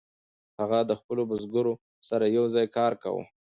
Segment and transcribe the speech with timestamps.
[0.59, 1.73] هغه د خپلو بزګرو
[2.09, 3.23] سره یوځای کار کاوه.